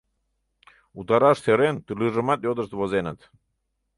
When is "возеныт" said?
2.79-3.19